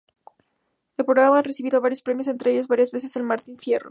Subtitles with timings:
[0.97, 3.89] El programa ha recibido varios premios entre ellos, varias veces el Martín Fierro.